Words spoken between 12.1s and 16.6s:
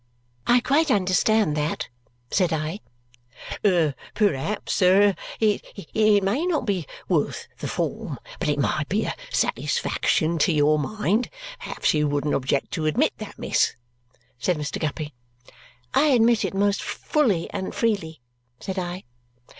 object to admit that, miss?" said Mr. Guppy. "I admit it